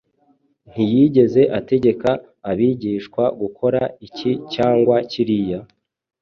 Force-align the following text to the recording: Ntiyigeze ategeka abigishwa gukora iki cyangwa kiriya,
Ntiyigeze 0.71 1.41
ategeka 1.59 2.09
abigishwa 2.49 3.23
gukora 3.41 3.81
iki 4.07 4.31
cyangwa 4.53 4.95
kiriya, 5.11 5.59